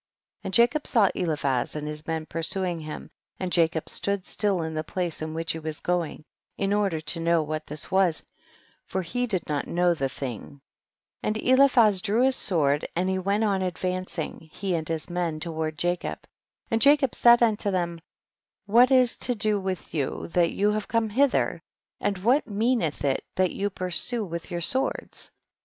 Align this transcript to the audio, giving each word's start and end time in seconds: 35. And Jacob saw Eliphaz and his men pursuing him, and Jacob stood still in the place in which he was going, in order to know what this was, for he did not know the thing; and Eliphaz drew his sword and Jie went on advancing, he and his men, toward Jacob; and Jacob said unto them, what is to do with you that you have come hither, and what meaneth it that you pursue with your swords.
35. 0.41 0.45
And 0.47 0.53
Jacob 0.55 0.87
saw 0.87 1.09
Eliphaz 1.13 1.75
and 1.75 1.87
his 1.87 2.07
men 2.07 2.25
pursuing 2.25 2.79
him, 2.79 3.11
and 3.39 3.51
Jacob 3.51 3.87
stood 3.87 4.25
still 4.25 4.63
in 4.63 4.73
the 4.73 4.83
place 4.83 5.21
in 5.21 5.35
which 5.35 5.51
he 5.51 5.59
was 5.59 5.79
going, 5.79 6.23
in 6.57 6.73
order 6.73 6.99
to 6.99 7.19
know 7.19 7.43
what 7.43 7.67
this 7.67 7.91
was, 7.91 8.23
for 8.87 9.03
he 9.03 9.27
did 9.27 9.47
not 9.47 9.67
know 9.67 9.93
the 9.93 10.09
thing; 10.09 10.59
and 11.21 11.37
Eliphaz 11.37 12.01
drew 12.01 12.23
his 12.23 12.35
sword 12.35 12.87
and 12.95 13.09
Jie 13.09 13.19
went 13.23 13.43
on 13.43 13.61
advancing, 13.61 14.49
he 14.51 14.73
and 14.73 14.87
his 14.87 15.07
men, 15.07 15.39
toward 15.39 15.77
Jacob; 15.77 16.21
and 16.71 16.81
Jacob 16.81 17.13
said 17.13 17.43
unto 17.43 17.69
them, 17.69 18.01
what 18.65 18.89
is 18.89 19.17
to 19.17 19.35
do 19.35 19.59
with 19.59 19.93
you 19.93 20.29
that 20.29 20.49
you 20.49 20.71
have 20.71 20.87
come 20.87 21.09
hither, 21.11 21.61
and 21.99 22.17
what 22.17 22.47
meaneth 22.47 23.05
it 23.05 23.23
that 23.35 23.51
you 23.51 23.69
pursue 23.69 24.25
with 24.25 24.49
your 24.49 24.61
swords. 24.61 25.29